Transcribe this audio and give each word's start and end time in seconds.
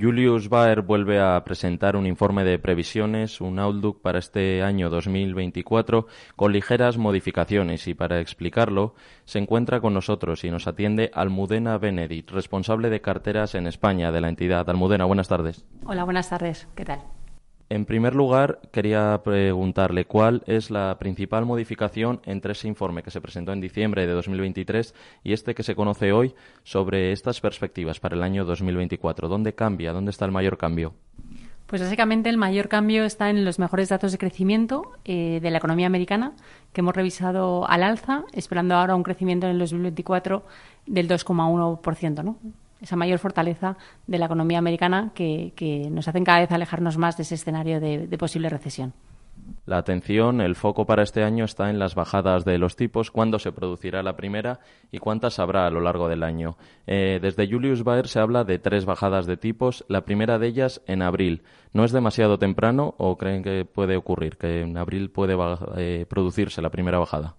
Julius 0.00 0.48
Baer 0.48 0.80
vuelve 0.80 1.20
a 1.20 1.42
presentar 1.44 1.94
un 1.94 2.06
informe 2.06 2.42
de 2.42 2.58
previsiones, 2.58 3.40
un 3.40 3.58
outlook 3.58 4.00
para 4.00 4.18
este 4.18 4.62
año 4.62 4.88
2024 4.88 6.06
con 6.36 6.52
ligeras 6.52 6.96
modificaciones 6.96 7.86
y 7.86 7.94
para 7.94 8.20
explicarlo 8.20 8.94
se 9.24 9.38
encuentra 9.38 9.80
con 9.80 9.92
nosotros 9.92 10.42
y 10.44 10.50
nos 10.50 10.66
atiende 10.66 11.10
Almudena 11.12 11.76
Benedict, 11.76 12.30
responsable 12.30 12.88
de 12.88 13.02
carteras 13.02 13.54
en 13.54 13.66
España 13.66 14.10
de 14.10 14.20
la 14.22 14.28
entidad. 14.28 14.70
Almudena, 14.70 15.04
buenas 15.04 15.28
tardes. 15.28 15.66
Hola, 15.84 16.04
buenas 16.04 16.30
tardes. 16.30 16.66
¿Qué 16.74 16.84
tal? 16.84 17.00
En 17.72 17.84
primer 17.84 18.16
lugar, 18.16 18.58
quería 18.72 19.20
preguntarle 19.22 20.04
cuál 20.04 20.42
es 20.46 20.72
la 20.72 20.98
principal 20.98 21.46
modificación 21.46 22.20
entre 22.24 22.50
ese 22.50 22.66
informe 22.66 23.04
que 23.04 23.12
se 23.12 23.20
presentó 23.20 23.52
en 23.52 23.60
diciembre 23.60 24.08
de 24.08 24.12
2023 24.12 24.92
y 25.22 25.32
este 25.32 25.54
que 25.54 25.62
se 25.62 25.76
conoce 25.76 26.10
hoy 26.10 26.34
sobre 26.64 27.12
estas 27.12 27.40
perspectivas 27.40 28.00
para 28.00 28.16
el 28.16 28.24
año 28.24 28.44
2024. 28.44 29.28
¿Dónde 29.28 29.54
cambia? 29.54 29.92
¿Dónde 29.92 30.10
está 30.10 30.24
el 30.24 30.32
mayor 30.32 30.58
cambio? 30.58 30.94
Pues 31.68 31.80
básicamente 31.80 32.28
el 32.28 32.38
mayor 32.38 32.66
cambio 32.66 33.04
está 33.04 33.30
en 33.30 33.44
los 33.44 33.60
mejores 33.60 33.88
datos 33.88 34.10
de 34.10 34.18
crecimiento 34.18 34.90
eh, 35.04 35.38
de 35.40 35.50
la 35.52 35.58
economía 35.58 35.86
americana, 35.86 36.32
que 36.72 36.80
hemos 36.80 36.96
revisado 36.96 37.70
al 37.70 37.84
alza, 37.84 38.24
esperando 38.32 38.74
ahora 38.74 38.96
un 38.96 39.04
crecimiento 39.04 39.46
en 39.46 39.52
el 39.52 39.60
2024 39.60 40.44
del 40.86 41.08
2,1%, 41.08 42.24
¿no? 42.24 42.36
Esa 42.80 42.96
mayor 42.96 43.18
fortaleza 43.18 43.76
de 44.06 44.18
la 44.18 44.26
economía 44.26 44.58
americana 44.58 45.12
que, 45.14 45.52
nos 45.90 46.08
hacen 46.08 46.24
cada 46.24 46.40
vez 46.40 46.52
alejarnos 46.52 46.98
más 46.98 47.16
de 47.16 47.22
ese 47.22 47.34
escenario 47.34 47.80
de, 47.80 48.18
posible 48.18 48.48
recesión. 48.48 48.92
La 49.66 49.78
atención, 49.78 50.40
el 50.40 50.54
foco 50.54 50.86
para 50.86 51.02
este 51.02 51.24
año 51.24 51.44
está 51.44 51.70
en 51.70 51.78
las 51.78 51.94
bajadas 51.94 52.44
de 52.44 52.58
los 52.58 52.76
tipos, 52.76 53.10
cuándo 53.10 53.38
se 53.38 53.52
producirá 53.52 54.02
la 54.02 54.16
primera 54.16 54.60
y 54.92 54.98
cuántas 54.98 55.38
habrá 55.38 55.66
a 55.66 55.70
lo 55.70 55.80
largo 55.80 56.08
del 56.08 56.22
año. 56.22 56.56
Eh, 56.86 57.18
desde 57.20 57.48
Julius 57.48 57.82
Baer 57.82 58.06
se 58.06 58.20
habla 58.20 58.44
de 58.44 58.58
tres 58.58 58.84
bajadas 58.84 59.26
de 59.26 59.36
tipos, 59.36 59.84
la 59.88 60.04
primera 60.04 60.38
de 60.38 60.46
ellas 60.46 60.82
en 60.86 61.02
abril. 61.02 61.42
¿No 61.72 61.84
es 61.84 61.92
demasiado 61.92 62.38
temprano 62.38 62.94
o 62.98 63.16
creen 63.16 63.42
que 63.42 63.64
puede 63.64 63.96
ocurrir, 63.96 64.36
que 64.36 64.60
en 64.60 64.76
abril 64.76 65.10
puede 65.10 65.36
eh, 65.76 66.06
producirse 66.08 66.62
la 66.62 66.70
primera 66.70 66.98
bajada? 66.98 67.36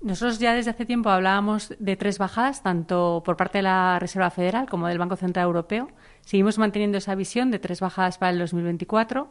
Nosotros 0.00 0.38
ya 0.38 0.54
desde 0.54 0.70
hace 0.70 0.86
tiempo 0.86 1.10
hablábamos 1.10 1.74
de 1.80 1.96
tres 1.96 2.18
bajadas, 2.18 2.62
tanto 2.62 3.22
por 3.24 3.36
parte 3.36 3.58
de 3.58 3.62
la 3.62 3.98
Reserva 3.98 4.30
Federal 4.30 4.68
como 4.68 4.86
del 4.86 4.98
Banco 4.98 5.16
Central 5.16 5.46
Europeo. 5.46 5.88
Seguimos 6.20 6.56
manteniendo 6.56 6.98
esa 6.98 7.16
visión 7.16 7.50
de 7.50 7.58
tres 7.58 7.80
bajadas 7.80 8.16
para 8.16 8.30
el 8.30 8.38
2024. 8.38 9.28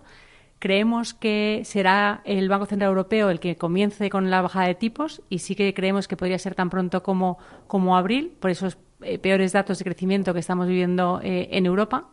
Creemos 0.59 1.13
que 1.13 1.61
será 1.63 2.21
el 2.25 2.49
Banco 2.49 2.65
Central 2.65 2.89
Europeo 2.89 3.29
el 3.29 3.39
que 3.39 3.55
comience 3.55 4.09
con 4.09 4.29
la 4.29 4.41
bajada 4.41 4.67
de 4.67 4.75
tipos 4.75 5.21
y 5.29 5.39
sí 5.39 5.55
que 5.55 5.73
creemos 5.73 6.07
que 6.07 6.17
podría 6.17 6.37
ser 6.37 6.53
tan 6.53 6.69
pronto 6.69 7.01
como, 7.01 7.37
como 7.67 7.95
abril, 7.95 8.33
por 8.39 8.51
esos 8.51 8.77
eh, 9.01 9.19
peores 9.19 9.53
datos 9.53 9.77
de 9.77 9.85
crecimiento 9.85 10.33
que 10.33 10.39
estamos 10.39 10.67
viviendo 10.67 11.21
eh, 11.23 11.47
en 11.51 11.65
Europa 11.65 12.09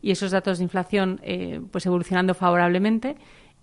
y 0.00 0.12
esos 0.12 0.30
datos 0.30 0.58
de 0.58 0.64
inflación 0.64 1.20
eh, 1.24 1.60
pues 1.72 1.84
evolucionando 1.84 2.34
favorablemente 2.34 3.16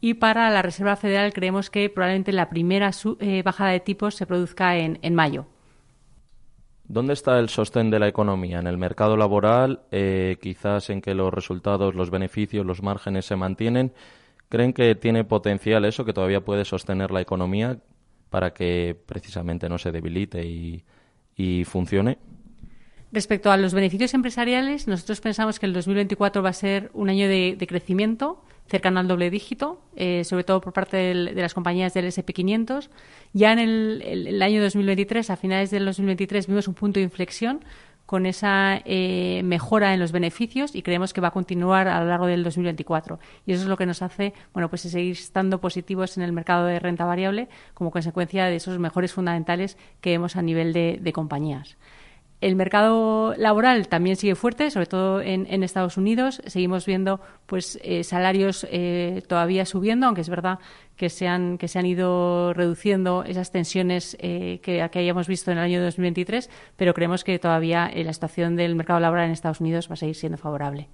y 0.06 0.14
para 0.14 0.52
la 0.52 0.61
Reserva 0.61 0.95
Federal 0.95 1.34
creemos 1.34 1.72
que 1.72 1.89
probablemente 1.89 2.31
la 2.31 2.48
primera 2.48 2.92
eh, 3.20 3.42
bajada 3.44 3.72
de 3.72 3.80
tipos 3.80 4.14
se 4.14 4.28
produzca 4.28 4.78
en, 4.78 5.16
mayo. 5.16 5.48
¿Dónde 6.88 7.14
está 7.14 7.39
el 7.39 7.50
sostén 7.50 7.89
de 7.89 7.98
la 7.98 8.08
economía? 8.08 8.59
¿En 8.59 8.67
el 8.67 8.78
mercado 8.78 9.17
laboral? 9.17 9.81
Eh, 9.89 10.38
¿Quizás 10.39 10.92
en 10.92 11.02
que 11.02 11.16
los 11.16 11.33
resultados, 11.33 11.95
los 11.95 12.11
beneficios, 12.11 12.64
los 12.67 12.83
márgenes 12.83 13.26
se 13.26 13.36
mantienen? 13.36 13.94
¿Creen 14.48 14.73
que 14.73 14.94
tiene 14.94 15.23
potencial 15.23 15.86
eso, 15.86 16.06
que 16.06 16.14
todavía 16.14 16.45
puede 16.45 16.66
sostener 16.66 17.09
la 17.09 17.22
economía 17.22 17.80
para 18.30 18.53
que 18.53 18.95
precisamente 19.08 19.70
no 19.70 19.80
se 19.80 19.92
debilite 19.92 20.45
y 20.45 21.64
funcione? 21.66 22.20
Respecto 23.16 23.50
a 23.50 23.56
los 23.56 23.73
beneficios 23.73 24.14
empresariales, 24.14 24.89
nosotros 24.89 25.22
pensamos 25.22 25.58
que 25.58 25.66
el 25.66 25.72
2024 25.72 26.44
va 26.44 26.50
a 26.50 26.53
ser 26.53 26.89
un 26.94 27.09
año 27.09 27.30
de, 27.30 27.56
crecimiento 27.66 28.44
cercano 28.67 28.99
al 28.99 29.08
doble 29.08 29.30
dígito, 29.30 29.80
eh, 29.95 30.23
sobre 30.23 30.44
todo 30.44 30.61
por 30.61 30.73
parte 30.73 30.97
de 30.97 31.41
las 31.41 31.53
compañías 31.53 31.94
del 31.94 32.05
SP500. 32.05 32.89
Ya 33.33 33.53
en 33.53 33.59
el, 33.59 34.42
año 34.42 34.61
2023, 34.61 35.30
a 35.30 35.36
finales 35.36 35.71
del 35.71 35.86
2023, 35.86 36.48
vimos 36.48 36.67
un 36.67 36.73
punto 36.73 36.99
de 36.99 37.04
inflexión 37.04 37.64
con 38.05 38.27
esa 38.27 38.81
eh, 38.86 39.42
mejora 39.43 39.93
en 39.93 39.99
los 39.99 40.11
beneficios 40.11 40.75
y 40.75 40.83
creemos 40.83 41.11
que 41.11 41.21
va 41.21 41.30
a 41.30 41.31
continuar 41.31 41.87
a 41.87 41.99
lo 42.02 42.08
largo 42.08 42.27
del 42.27 42.43
2024. 42.43 43.20
Y 43.48 43.54
eso 43.54 43.64
es 43.64 43.67
lo 43.67 43.77
que 43.77 43.86
nos 43.86 44.02
hace 44.02 44.33
bueno, 44.54 44.70
pues 44.70 44.81
seguir 44.81 45.14
estando 45.14 45.59
positivos 45.59 46.17
en 46.17 46.23
el 46.23 46.31
mercado 46.31 46.65
de 46.65 46.80
renta 46.80 47.05
variable 47.05 47.49
como 47.73 47.89
consecuencia 47.89 48.45
de 48.45 48.58
esos 48.58 48.77
mejores 48.77 49.14
fundamentales 49.14 49.77
que 50.02 50.11
vemos 50.11 50.36
a 50.36 50.43
nivel 50.43 50.73
de 50.73 51.14
compañías. 51.14 51.77
El 52.42 52.56
mercado 52.56 53.34
laboral 53.38 53.88
también 53.88 54.18
sigue 54.18 54.36
fuerte, 54.36 54.70
sobre 54.70 54.86
todo 54.88 55.22
en, 55.22 55.64
Estados 55.64 55.98
Unidos. 55.98 56.42
Seguimos 56.46 56.86
viendo 56.86 57.22
pues 57.46 57.80
eh, 57.82 58.04
salarios 58.04 58.68
eh, 58.70 59.23
todavía 59.28 59.66
subiendo, 59.66 60.06
aunque 60.06 60.22
es 60.22 60.30
verdad 60.30 60.60
que 60.98 61.10
se 61.10 61.28
han, 61.28 61.58
que 61.58 61.68
se 61.68 61.80
han 61.80 61.86
ido 61.86 62.54
reduciendo 62.54 63.23
esas 63.23 63.52
tensiones 63.52 64.18
eh, 64.20 64.60
que, 64.62 64.88
que, 64.92 65.00
hayamos 65.00 65.28
visto 65.28 65.52
en 65.52 65.58
el 65.58 65.64
año 65.64 65.84
2023, 65.84 66.50
pero 66.76 66.94
creemos 66.94 67.23
que 67.23 67.40
todavía 67.40 67.92
la 67.96 68.14
situación 68.14 68.56
del 68.56 68.76
mercado 68.76 69.00
laboral 69.00 69.26
en 69.26 69.32
Estados 69.32 69.62
Unidos 69.62 69.90
va 69.90 69.94
a 69.94 69.98
seguir 69.98 70.16
siendo 70.16 70.38
favorable. 70.38 70.90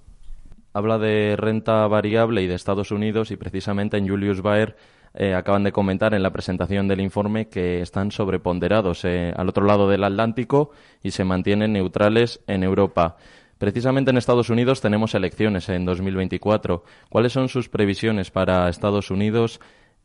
Habla 0.74 0.98
de 0.98 1.36
renta 1.36 1.86
variable 1.86 2.42
y 2.42 2.46
de 2.46 2.54
Estados 2.54 2.92
Unidos 2.92 3.30
y 3.30 3.36
precisamente 3.36 3.98
en 3.98 4.08
Julius 4.08 4.40
Baer 4.40 4.76
eh, 5.14 5.34
acaban 5.34 5.64
de 5.64 5.72
comentar 5.72 6.14
en 6.14 6.22
la 6.22 6.32
presentación 6.32 6.88
del 6.88 7.00
informe 7.00 7.48
que 7.48 7.82
están 7.82 8.10
sobreponderados 8.10 9.04
eh, 9.04 9.32
al 9.36 9.48
otro 9.48 9.66
lado 9.66 9.88
del 9.88 10.04
Atlántico 10.04 10.70
y 11.02 11.10
se 11.10 11.24
mantienen 11.24 11.74
neutrales 11.74 12.40
en 12.46 12.62
Europa. 12.62 13.16
Precisamente 13.58 14.10
en 14.10 14.16
Estados 14.16 14.50
Unidos 14.50 14.80
tenemos 14.80 15.14
elecciones 15.14 15.68
en 15.68 15.84
2024. 15.84 16.82
¿Cuáles 17.08 17.32
son 17.32 17.48
sus 17.48 17.68
previsiones 17.68 18.30
para 18.30 18.68
Estados 18.68 19.10
Unidos, 19.10 19.60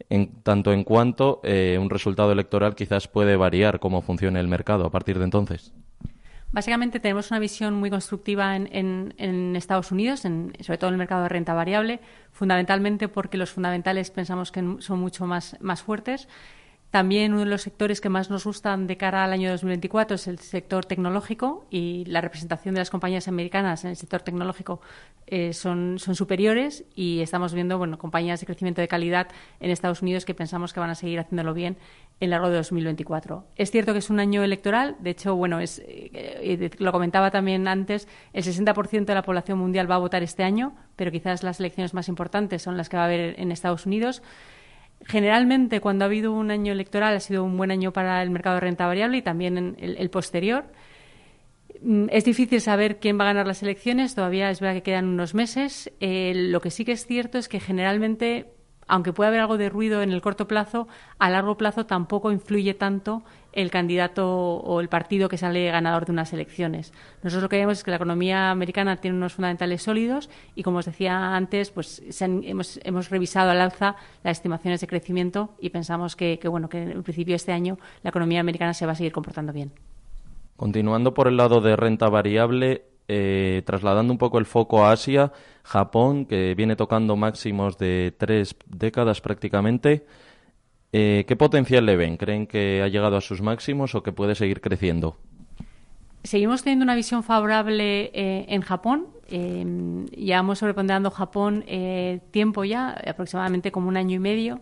en 0.09 0.43
tanto 0.43 0.73
en 0.73 0.83
cuanto 0.83 1.39
eh, 1.43 1.77
un 1.81 1.89
resultado 1.89 2.31
electoral 2.31 2.75
quizás 2.75 3.07
puede 3.07 3.35
variar 3.35 3.79
cómo 3.79 4.01
funciona 4.01 4.39
el 4.39 4.47
mercado 4.47 4.85
a 4.85 4.91
partir 4.91 5.17
de 5.17 5.23
entonces? 5.23 5.73
Básicamente 6.51 6.99
tenemos 6.99 7.29
una 7.31 7.39
visión 7.39 7.73
muy 7.73 7.89
constructiva 7.89 8.55
en, 8.55 9.55
Estados 9.55 9.91
Unidos, 9.91 10.21
sobre 10.21 10.77
todo 10.77 10.89
en 10.89 10.93
el 10.93 10.97
mercado 10.97 11.23
de 11.23 11.29
renta 11.29 11.53
variable, 11.53 11.99
fundamentalmente 12.31 13.09
porque 13.09 13.37
los 13.37 13.51
fundamentales 13.51 14.11
pensamos 14.11 14.51
que 14.51 14.63
son 14.79 14.99
mucho 14.99 15.25
más, 15.25 15.57
más 15.59 15.83
fuertes 15.83 16.27
también 16.91 17.33
uno 17.33 17.43
de 17.43 17.49
los 17.49 17.63
sectores 17.63 17.99
que 17.99 18.07
más 18.07 18.29
nos 18.29 18.45
gustan 18.45 18.87
de 18.87 18.95
cara 18.95 19.25
al 19.25 19.33
año 19.33 19.51
2024 19.51 20.15
es 20.15 20.27
el 20.27 20.39
sector 20.39 20.85
tecnológico 20.85 21.67
y 21.69 22.05
la 22.05 22.21
representación 22.21 22.75
de 22.75 22.79
las 22.79 22.89
compañías 22.89 23.27
americanas 23.27 23.83
en 23.83 23.89
el 23.89 23.97
sector 23.97 24.21
tecnológico 24.21 24.79
eh, 25.27 25.51
son, 25.51 25.99
son 25.99 26.15
superiores 26.15 26.85
y 26.95 27.19
estamos 27.19 27.53
viendo 27.53 27.77
bueno, 27.77 27.97
compañías 27.97 28.39
de 28.39 28.45
crecimiento 28.45 28.79
de 28.79 28.87
calidad 28.87 29.27
en 29.59 29.69
Estados 29.69 30.01
Unidos 30.01 30.23
que 30.23 30.33
pensamos 30.33 30.71
que 30.71 30.79
van 30.79 30.89
a 30.89 30.95
seguir 30.95 31.19
haciéndolo 31.19 31.53
bien 31.53 31.77
en 32.21 32.29
largo 32.29 32.49
de 32.49 32.55
2024. 32.55 33.45
Es 33.57 33.69
cierto 33.69 33.91
que 33.91 33.99
es 33.99 34.09
un 34.09 34.21
año 34.21 34.43
electoral, 34.43 34.95
de 34.99 35.09
hecho, 35.09 35.35
bueno, 35.35 35.59
es, 35.59 35.79
eh, 35.79 36.09
eh, 36.13 36.69
lo 36.79 36.93
comentaba 36.93 37.31
también 37.31 37.67
antes, 37.67 38.07
el 38.31 38.43
60% 38.43 39.05
de 39.05 39.13
la 39.13 39.23
población 39.23 39.59
mundial 39.59 39.91
va 39.91 39.95
a 39.95 39.99
votar 39.99 40.23
este 40.23 40.43
año, 40.43 40.73
pero 40.95 41.11
quizás 41.11 41.43
las 41.43 41.59
elecciones 41.59 41.93
más 41.93 42.07
importantes 42.07 42.61
son 42.61 42.77
las 42.77 42.87
que 42.87 42.95
va 42.95 43.03
a 43.03 43.07
haber 43.07 43.39
en 43.39 43.51
Estados 43.51 43.85
Unidos. 43.85 44.23
Generalmente, 45.05 45.79
cuando 45.79 46.05
ha 46.05 46.07
habido 46.07 46.33
un 46.33 46.51
año 46.51 46.73
electoral, 46.73 47.15
ha 47.15 47.19
sido 47.19 47.43
un 47.43 47.55
buen 47.55 47.71
año 47.71 47.93
para 47.93 48.21
el 48.21 48.29
mercado 48.29 48.55
de 48.55 48.61
renta 48.61 48.87
variable 48.87 49.17
y 49.17 49.21
también 49.21 49.57
en 49.57 49.75
el, 49.79 50.09
posterior. 50.09 50.65
Mm, 51.81 52.07
es 52.11 52.25
difícil 52.25 52.59
saber 52.59 52.99
quién 52.99 53.17
va 53.17 53.23
a 53.23 53.27
ganar 53.27 53.47
las 53.47 53.63
elecciones, 53.63 54.15
todavía 54.15 54.49
es 54.49 54.59
verdad 54.59 54.75
que 54.75 54.83
quedan 54.83 55.05
unos 55.05 55.33
meses. 55.33 55.91
Eh, 55.99 56.33
lo 56.35 56.59
que 56.59 56.71
sí 56.71 56.83
que 56.83 56.93
es 56.93 57.05
cierto 57.05 57.37
es 57.37 57.47
que 57.47 57.59
generalmente 57.59 58.56
aunque 58.87 59.13
puede 59.13 59.29
haber 59.29 59.41
algo 59.41 59.57
de 59.57 59.69
ruido 59.69 60.01
en 60.01 60.11
el 60.11 60.21
corto 60.21 60.47
plazo, 60.47 60.87
a 61.19 61.29
largo 61.29 61.57
plazo 61.57 61.85
tampoco 61.85 62.31
influye 62.31 62.73
tanto 62.73 63.23
el 63.57 63.71
candidato 63.71 64.27
o 64.29 64.81
el 64.81 64.87
partido 64.87 65.29
que 65.29 65.37
sale 65.37 65.71
ganador 65.71 66.05
de 66.05 66.11
unas 66.11 66.31
elecciones. 66.31 66.93
Nosotros 67.23 67.43
lo 67.43 67.49
que 67.49 67.57
vemos 67.57 67.79
es 67.79 67.83
que 67.83 67.89
la 67.89 67.97
economía 67.97 68.51
americana 68.51 68.97
tiene 68.97 69.17
unos 69.17 69.33
fundamentales 69.33 69.81
sólidos 69.81 70.29
y, 70.53 70.61
como 70.61 70.77
os 70.77 70.85
decía 70.85 71.35
antes, 71.35 71.71
pues 71.71 72.03
hemos, 72.21 73.09
revisado 73.09 73.49
al 73.49 73.59
alza 73.59 73.95
las 74.23 74.37
estimaciones 74.37 74.81
de 74.81 74.87
crecimiento 74.87 75.49
y 75.59 75.71
pensamos 75.71 76.15
que, 76.15 76.39
bueno, 76.47 76.69
que 76.69 76.83
en 76.83 77.03
principio 77.03 77.35
este 77.35 77.51
año 77.51 77.79
la 78.03 78.11
economía 78.11 78.41
americana 78.41 78.75
se 78.75 78.85
va 78.85 78.91
a 78.91 78.95
seguir 78.95 79.11
comportando 79.11 79.51
bien. 79.51 79.71
Continuando 80.55 81.13
por 81.13 81.27
el 81.27 81.37
lado 81.37 81.61
de 81.61 81.75
renta 81.75 82.09
variable, 82.09 82.83
eh, 83.07 83.61
trasladando 83.65 84.11
un 84.11 84.17
poco 84.17 84.37
el 84.37 84.45
foco 84.45 84.85
a 84.85 84.91
Asia, 84.91 85.31
Japón, 85.63 86.25
que 86.25 86.55
viene 86.55 86.75
tocando 86.75 87.15
máximos 87.15 87.77
de 87.77 88.13
tres 88.17 88.55
décadas 88.65 89.21
prácticamente, 89.21 90.05
eh, 90.91 91.25
¿qué 91.27 91.35
potencial 91.35 91.85
le 91.85 91.95
ven? 91.95 92.17
¿Creen 92.17 92.47
que 92.47 92.81
ha 92.81 92.87
llegado 92.87 93.17
a 93.17 93.21
sus 93.21 93.41
máximos 93.41 93.95
o 93.95 94.03
que 94.03 94.11
puede 94.11 94.35
seguir 94.35 94.61
creciendo? 94.61 95.17
Seguimos 96.23 96.63
teniendo 96.63 96.83
una 96.83 96.95
visión 96.95 97.23
favorable 97.23 98.11
eh, 98.13 98.45
en 98.49 98.61
Japón. 98.61 99.07
llevamos 99.29 100.59
sobreponderando 100.59 101.11
Japón 101.11 101.65
tiempo 102.31 102.63
ya, 102.63 102.91
aproximadamente 102.91 103.71
como 103.71 103.87
un 103.89 103.97
año 103.97 104.15
y 104.15 104.19
medio 104.19 104.61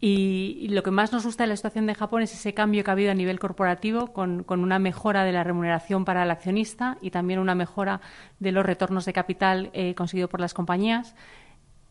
Y, 0.00 0.68
lo 0.68 0.82
que 0.82 0.90
más 0.90 1.12
nos 1.12 1.24
gusta 1.24 1.44
de 1.44 1.48
la 1.48 1.56
situación 1.56 1.86
de 1.86 1.94
Japón 1.94 2.22
es 2.22 2.34
ese 2.34 2.52
cambio 2.52 2.84
que 2.84 2.90
ha 2.90 2.92
habido 2.92 3.10
a 3.10 3.14
nivel 3.14 3.38
corporativo, 3.38 4.12
con, 4.12 4.44
una 4.48 4.78
mejora 4.78 5.24
de 5.24 5.32
la 5.32 5.44
remuneración 5.44 6.04
para 6.04 6.24
el 6.24 6.30
accionista 6.30 6.98
y 7.00 7.10
también 7.10 7.38
una 7.38 7.54
mejora 7.54 8.00
de 8.38 8.52
los 8.52 8.66
retornos 8.66 9.06
de 9.06 9.12
capital 9.12 9.70
eh, 9.72 9.94
conseguido 9.94 10.28
por 10.28 10.40
las 10.40 10.52
compañías. 10.52 11.14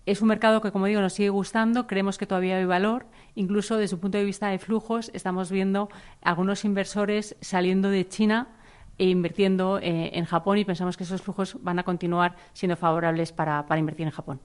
Es 0.05 0.21
un 0.21 0.27
mercado 0.27 0.61
que, 0.61 0.71
como 0.71 0.85
digo, 0.85 0.99
nos 0.99 1.13
sigue 1.13 1.29
gustando, 1.29 1.87
creemos 1.87 2.17
que 2.17 2.27
todavía 2.27 2.57
hay 2.57 2.65
valor. 2.65 3.07
Incluso 3.35 3.77
desde 3.77 3.87
su 3.95 3.99
punto 3.99 4.17
de 4.17 4.25
vista 4.25 4.49
de 4.49 4.59
flujos, 4.59 5.09
estamos 5.13 5.49
viendo 5.49 5.89
algunos 6.21 6.65
inversores 6.65 7.37
saliendo 7.39 7.89
de 7.89 8.07
China 8.07 8.49
e 8.97 9.05
invirtiendo 9.05 9.79
eh, 9.79 10.11
en 10.13 10.25
Japón 10.25 10.57
y 10.57 10.65
pensamos 10.65 10.97
que 10.97 11.03
esos 11.03 11.21
flujos 11.21 11.57
van 11.63 11.79
a 11.79 11.83
continuar 11.83 12.35
siendo 12.53 12.75
favorables 12.75 13.31
para, 13.31 13.65
invertir 13.77 14.05
en 14.05 14.11
Japón. 14.11 14.41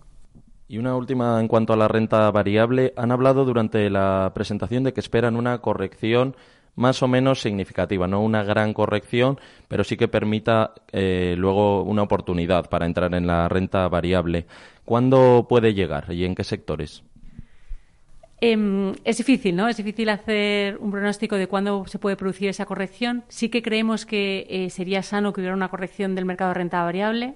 Y 0.69 0.79
una 0.79 0.95
última 0.95 1.41
en 1.41 1.49
cuanto 1.49 1.73
a 1.73 1.77
la 1.77 1.89
renta 1.89 2.31
variable. 2.31 2.93
Han 2.97 3.11
hablado 3.11 3.45
durante 3.45 3.89
la 3.89 4.33
presentación 4.35 4.85
de 4.85 4.93
que 4.93 5.01
esperan 5.01 5.35
una 5.35 5.59
corrección 5.59 6.37
más 6.77 7.03
o 7.03 7.09
menos 7.09 7.41
significativa, 7.41 8.07
no 8.07 8.23
una 8.23 8.45
gran 8.45 8.73
corrección, 8.73 9.41
pero 9.67 9.83
sí 9.83 9.97
que 9.97 10.07
permita 10.07 10.75
eh, 10.93 11.35
luego 11.37 11.83
una 11.83 12.03
oportunidad 12.03 12.69
para 12.71 12.87
entrar 12.87 13.15
en 13.15 13.27
la 13.27 13.49
renta 13.49 13.89
variable. 13.89 14.47
¿Cuándo 14.85 15.47
puede 15.49 15.75
llegar 15.75 16.13
y 16.13 16.25
en 16.25 16.37
qué 16.37 16.45
sectores? 16.45 17.03
Em, 18.41 18.93
es 19.05 19.19
difícil, 19.19 19.57
¿no? 19.57 19.69
Es 19.69 19.77
difícil 19.77 20.09
hacer 20.09 20.79
un 20.79 20.93
pronóstico 20.93 21.35
de 21.35 21.49
cuándo 21.49 21.85
se 21.87 21.99
puede 21.99 22.17
producir 22.17 22.49
esa 22.49 22.67
corrección. 22.67 23.25
Sí 23.27 23.49
que 23.49 23.63
creemos 23.63 24.07
que 24.07 24.47
eh, 24.49 24.71
sería 24.71 25.03
sano 25.03 25.33
que 25.33 25.41
hubiera 25.41 25.57
una 25.57 25.69
corrección 25.69 26.15
del 26.15 26.25
mercado 26.25 26.51
de 26.51 26.55
renta 26.55 26.85
variable. 26.85 27.35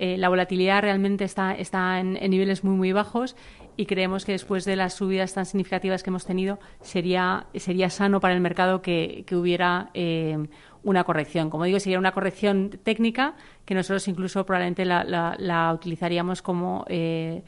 Eh, 0.00 0.16
la 0.16 0.28
volatilidad 0.28 0.80
realmente 0.80 1.24
está, 1.24 1.52
está 1.54 1.98
en, 1.98 2.12
niveles 2.30 2.62
muy, 2.62 2.76
muy 2.76 2.92
bajos 2.92 3.34
y 3.76 3.86
creemos 3.86 4.24
que 4.24 4.30
después 4.30 4.64
de 4.64 4.76
las 4.76 4.94
subidas 4.94 5.34
tan 5.34 5.44
significativas 5.44 6.04
que 6.04 6.10
hemos 6.10 6.24
tenido 6.24 6.60
sería, 6.80 7.46
sería 7.54 7.90
sano 7.90 8.20
para 8.20 8.34
el 8.34 8.40
mercado 8.40 8.80
que, 8.80 9.26
hubiera 9.32 9.90
eh, 9.94 10.38
una 10.84 11.02
corrección. 11.02 11.50
Como 11.50 11.64
digo, 11.64 11.80
sería 11.80 11.98
una 11.98 12.12
corrección 12.12 12.78
técnica 12.84 13.34
que 13.64 13.74
nosotros 13.74 14.06
incluso 14.06 14.46
probablemente 14.46 14.84
la, 14.84 15.72
utilizaríamos 15.74 16.42
como, 16.42 16.84
eh, 16.88 17.42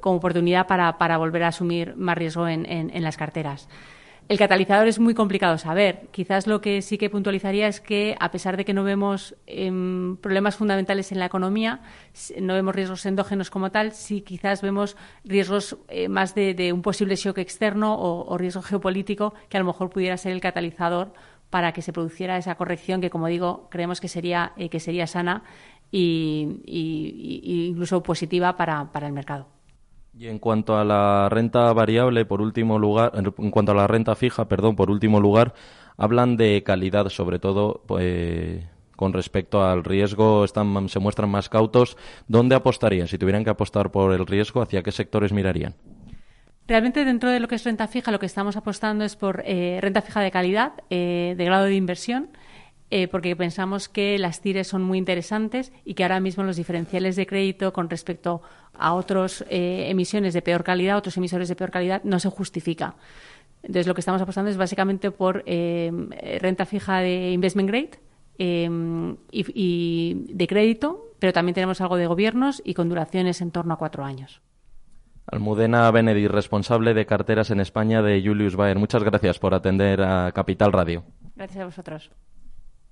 como 0.00 0.16
oportunidad 0.16 0.66
para, 0.66 0.96
para, 0.96 1.18
volver 1.18 1.42
a 1.42 1.48
asumir 1.48 1.94
más 1.94 2.16
riesgo 2.16 2.48
en, 2.48 2.64
en 2.66 3.02
las 3.02 3.18
carteras. 3.18 3.68
El 4.28 4.38
catalizador 4.38 4.88
es 4.88 4.98
muy 4.98 5.14
complicado 5.14 5.56
saber. 5.56 6.08
Quizás 6.10 6.48
lo 6.48 6.60
que 6.60 6.82
sí 6.82 6.98
que 6.98 7.10
puntualizaría 7.10 7.68
es 7.68 7.80
que, 7.80 8.16
a 8.18 8.32
pesar 8.32 8.56
de 8.56 8.64
que 8.64 8.74
no 8.74 8.82
vemos 8.82 9.36
em, 9.46 10.16
problemas 10.16 10.56
fundamentales 10.56 11.12
en 11.12 11.20
la 11.20 11.26
economía, 11.26 11.80
no 12.40 12.54
vemos 12.54 12.74
riesgos 12.74 13.06
endógenos 13.06 13.50
como 13.50 13.70
tal, 13.70 13.92
sí 13.92 14.22
quizás 14.22 14.62
vemos 14.62 14.96
riesgos 15.24 15.76
eh, 15.88 16.08
más 16.08 16.34
de, 16.34 16.72
un 16.72 16.82
posible 16.82 17.14
shock 17.14 17.38
externo 17.38 17.94
o, 17.96 18.36
riesgo 18.36 18.62
geopolítico 18.62 19.32
que 19.48 19.58
a 19.58 19.60
lo 19.60 19.66
mejor 19.66 19.90
pudiera 19.90 20.16
ser 20.16 20.32
el 20.32 20.40
catalizador 20.40 21.12
para 21.48 21.70
que 21.72 21.82
se 21.82 21.92
produciera 21.92 22.36
esa 22.36 22.56
corrección 22.56 23.00
que, 23.00 23.10
como 23.10 23.28
digo, 23.28 23.68
creemos 23.70 24.00
que 24.00 24.08
sería, 24.08 24.52
eh, 24.56 24.68
que 24.68 24.80
sería 24.80 25.06
sana 25.06 25.44
e 25.92 26.48
incluso 27.70 28.02
positiva 28.02 28.56
para 28.56 29.06
el 29.06 29.12
mercado. 29.12 29.55
Y 30.18 30.28
en 30.28 30.38
cuanto 30.38 30.78
a 30.78 30.84
la 30.84 31.28
renta 31.28 31.70
variable, 31.74 32.24
por 32.24 32.40
último 32.40 32.78
lugar, 32.78 33.12
en 33.14 33.50
cuanto 33.50 33.72
a 33.72 33.74
la 33.74 33.86
renta 33.86 34.14
fija, 34.14 34.48
perdón, 34.48 34.74
por 34.74 34.90
último 34.90 35.20
lugar, 35.20 35.52
hablan 35.98 36.38
de 36.38 36.62
calidad, 36.62 37.10
sobre 37.10 37.38
todo 37.38 37.82
pues, 37.86 38.64
con 38.96 39.12
respecto 39.12 39.62
al 39.62 39.84
riesgo, 39.84 40.46
están, 40.46 40.88
se 40.88 41.00
muestran 41.00 41.28
más 41.28 41.50
cautos. 41.50 41.98
¿Dónde 42.28 42.54
apostarían? 42.54 43.08
Si 43.08 43.18
tuvieran 43.18 43.44
que 43.44 43.50
apostar 43.50 43.90
por 43.90 44.14
el 44.14 44.26
riesgo, 44.26 44.62
¿hacia 44.62 44.82
qué 44.82 44.90
sectores 44.90 45.34
mirarían? 45.34 45.74
Realmente 46.66 47.04
dentro 47.04 47.28
de 47.28 47.38
lo 47.38 47.46
que 47.46 47.56
es 47.56 47.64
renta 47.64 47.86
fija, 47.86 48.10
lo 48.10 48.18
que 48.18 48.24
estamos 48.24 48.56
apostando 48.56 49.04
es 49.04 49.16
por 49.16 49.42
eh, 49.44 49.80
renta 49.82 50.00
fija 50.00 50.22
de 50.22 50.30
calidad, 50.30 50.72
eh, 50.88 51.34
de 51.36 51.44
grado 51.44 51.66
de 51.66 51.74
inversión 51.74 52.30
eh, 52.88 53.08
porque 53.08 53.34
pensamos 53.34 53.88
que 53.88 54.16
las 54.16 54.40
TIRES 54.40 54.68
son 54.68 54.82
muy 54.82 54.98
interesantes 54.98 55.72
y 55.84 55.94
que 55.94 56.04
ahora 56.04 56.20
mismo 56.20 56.44
los 56.44 56.56
diferenciales 56.56 57.16
de 57.16 57.26
crédito 57.26 57.72
con 57.72 57.90
respecto 57.90 58.42
a 58.74 58.94
otras 58.94 59.44
eh, 59.48 59.88
emisiones 59.90 60.34
de 60.34 60.42
peor 60.42 60.62
calidad, 60.62 60.96
otros 60.96 61.16
emisores 61.16 61.48
de 61.48 61.56
peor 61.56 61.72
calidad, 61.72 62.04
no 62.04 62.20
se 62.20 62.30
justifica. 62.30 62.94
Entonces, 63.62 63.88
lo 63.88 63.94
que 63.94 64.00
estamos 64.00 64.22
apostando 64.22 64.50
es 64.50 64.56
básicamente 64.56 65.10
por 65.10 65.42
eh, 65.46 65.90
renta 66.40 66.64
fija 66.64 67.00
de 67.00 67.32
investment 67.32 67.68
grade 67.68 67.90
y, 68.38 70.14
de 70.28 70.46
crédito, 70.46 71.10
pero 71.18 71.32
también 71.32 71.54
tenemos 71.54 71.80
algo 71.80 71.96
de 71.96 72.06
gobiernos 72.06 72.62
y 72.64 72.74
con 72.74 72.88
duraciones 72.88 73.40
en 73.40 73.50
torno 73.50 73.74
a 73.74 73.78
cuatro 73.78 74.04
años. 74.04 74.42
Almudena 75.26 75.90
Benedi, 75.90 76.28
responsable 76.28 76.94
de 76.94 77.04
carteras 77.06 77.50
en 77.50 77.58
España 77.58 78.00
de 78.02 78.22
Julius 78.24 78.54
Baer. 78.54 78.78
Muchas 78.78 79.02
gracias 79.02 79.40
por 79.40 79.54
atender 79.54 80.00
a 80.02 80.30
Capital 80.30 80.72
Radio. 80.72 81.02
Gracias 81.34 81.60
a 81.60 81.64
vosotros. 81.64 82.12